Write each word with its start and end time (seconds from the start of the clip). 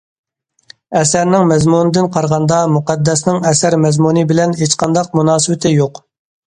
ئەسەرنىڭ 0.99 1.45
مەزمۇنىدىن 1.51 2.09
قارىغاندا، 2.17 2.59
مۇقەددەسنىڭ 2.79 3.47
ئەسەر 3.51 3.81
مەزمۇنى 3.87 4.29
بىلەن 4.35 4.61
ھېچقانداق 4.65 5.17
مۇناسىۋىتى 5.21 5.79
يوق. 5.81 6.05